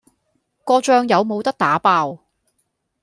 [0.63, 2.17] 個醬有冇得打包？